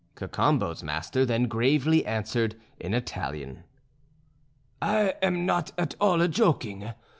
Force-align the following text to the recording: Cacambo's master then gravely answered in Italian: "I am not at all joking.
Cacambo's 0.15 0.81
master 0.81 1.27
then 1.27 1.43
gravely 1.43 2.03
answered 2.07 2.55
in 2.79 2.95
Italian: 2.95 3.65
"I 4.81 5.13
am 5.21 5.45
not 5.45 5.73
at 5.77 5.93
all 5.99 6.27
joking. 6.27 6.89